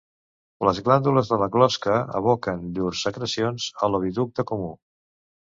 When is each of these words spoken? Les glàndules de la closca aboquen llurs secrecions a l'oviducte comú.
Les 0.67 0.77
glàndules 0.87 1.29
de 1.33 1.37
la 1.41 1.47
closca 1.55 1.99
aboquen 2.21 2.65
llurs 2.79 3.05
secrecions 3.09 3.69
a 3.89 3.93
l'oviducte 3.93 4.49
comú. 4.55 4.73